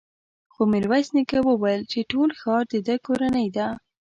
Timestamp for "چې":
1.91-1.99